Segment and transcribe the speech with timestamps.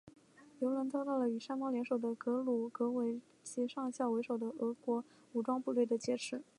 [0.57, 6.41] 油轮遭到了与山猫联手的格鲁格维奇上校为首的俄国武装部队的劫持。